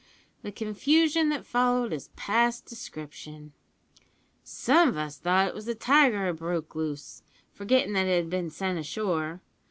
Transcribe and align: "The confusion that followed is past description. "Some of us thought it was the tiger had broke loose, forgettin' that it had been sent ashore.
"The 0.41 0.51
confusion 0.51 1.29
that 1.29 1.45
followed 1.45 1.93
is 1.93 2.09
past 2.15 2.65
description. 2.65 3.53
"Some 4.43 4.89
of 4.89 4.97
us 4.97 5.19
thought 5.19 5.49
it 5.49 5.53
was 5.53 5.67
the 5.67 5.75
tiger 5.75 6.25
had 6.25 6.37
broke 6.37 6.73
loose, 6.73 7.21
forgettin' 7.51 7.93
that 7.93 8.07
it 8.07 8.15
had 8.17 8.29
been 8.31 8.49
sent 8.49 8.79
ashore. 8.79 9.41